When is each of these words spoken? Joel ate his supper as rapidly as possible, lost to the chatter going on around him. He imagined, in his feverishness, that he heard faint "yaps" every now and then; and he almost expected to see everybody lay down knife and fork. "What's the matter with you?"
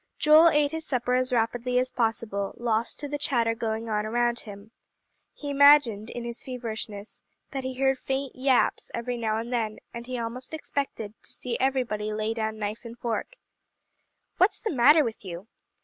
Joel 0.17 0.49
ate 0.49 0.71
his 0.71 0.83
supper 0.87 1.13
as 1.13 1.31
rapidly 1.31 1.77
as 1.77 1.91
possible, 1.91 2.55
lost 2.57 2.99
to 2.99 3.07
the 3.07 3.19
chatter 3.19 3.53
going 3.53 3.87
on 3.87 4.03
around 4.03 4.39
him. 4.39 4.71
He 5.35 5.51
imagined, 5.51 6.09
in 6.09 6.23
his 6.23 6.41
feverishness, 6.41 7.21
that 7.51 7.63
he 7.63 7.75
heard 7.75 7.99
faint 7.99 8.35
"yaps" 8.35 8.89
every 8.95 9.15
now 9.15 9.37
and 9.37 9.53
then; 9.53 9.77
and 9.93 10.07
he 10.07 10.17
almost 10.17 10.55
expected 10.55 11.13
to 11.21 11.31
see 11.31 11.55
everybody 11.59 12.11
lay 12.13 12.33
down 12.33 12.57
knife 12.57 12.83
and 12.83 12.97
fork. 12.97 13.35
"What's 14.37 14.59
the 14.59 14.71
matter 14.73 15.03
with 15.03 15.23
you?" 15.23 15.47